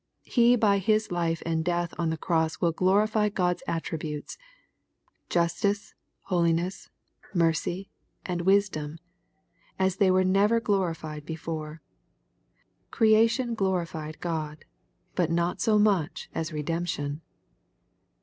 He 0.25 0.55
by 0.55 0.79
His 0.79 1.11
life 1.11 1.43
and 1.45 1.63
death 1.63 1.93
on 1.95 2.09
the 2.09 2.17
cross 2.17 2.59
will 2.59 2.71
glorify 2.71 3.29
God's 3.29 3.61
attri 3.67 3.99
butes,— 3.99 4.35
justice, 5.29 5.93
holiness, 6.21 6.89
mercy, 7.35 7.91
and 8.25 8.41
wisdom,— 8.41 8.97
as 9.77 9.97
they 9.97 10.09
never 10.09 10.55
were 10.55 10.59
glorified 10.59 11.23
before. 11.23 11.83
Creation 12.89 13.53
glorified 13.53 14.19
God, 14.19 14.65
but 15.13 15.29
not 15.29 15.61
so 15.61 15.77
much 15.77 16.31
as 16.33 16.51
redemption. 16.51 17.21